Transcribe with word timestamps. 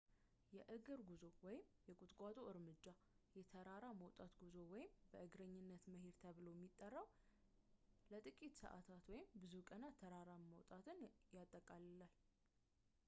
የእግር 0.57 1.01
ጉዞ 1.09 1.25
የቁጥቋጦ 1.87 2.37
እርምጃ”፣ 2.51 2.85
የተራራ 3.39 3.89
መውጣት 3.99 4.31
ጉዞ” 4.43 4.55
ወይም 4.71 4.89
በእግረኝነት” 5.11 5.83
መሄድ 5.95 6.15
ተብሎ 6.23 6.47
ሚጠራው 6.61 7.07
ለጥቂት 8.13 8.55
ሰአታት 8.63 9.05
ወይም 9.13 9.27
ብዙ 9.43 9.53
ቀናት 9.69 9.99
ተራራ 10.03 10.31
መውጣትን 10.51 11.03
ይጠቃልላል 11.37 12.15